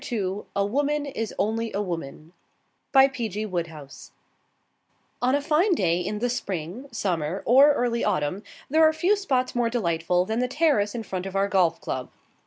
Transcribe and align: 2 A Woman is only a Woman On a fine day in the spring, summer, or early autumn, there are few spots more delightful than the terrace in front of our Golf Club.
2 0.03 0.47
A 0.55 0.65
Woman 0.65 1.05
is 1.05 1.31
only 1.37 1.71
a 1.73 1.79
Woman 1.79 2.33
On 2.95 3.71
a 5.35 5.41
fine 5.43 5.73
day 5.75 5.99
in 6.01 6.17
the 6.17 6.27
spring, 6.27 6.89
summer, 6.91 7.43
or 7.45 7.73
early 7.73 8.03
autumn, 8.03 8.41
there 8.67 8.81
are 8.83 8.93
few 8.93 9.15
spots 9.15 9.53
more 9.53 9.69
delightful 9.69 10.25
than 10.25 10.39
the 10.39 10.47
terrace 10.47 10.95
in 10.95 11.03
front 11.03 11.27
of 11.27 11.35
our 11.35 11.47
Golf 11.47 11.79
Club. 11.79 12.09